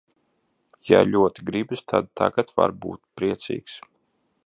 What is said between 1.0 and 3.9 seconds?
ļoti gribas, tad tagad var būt priecīgs.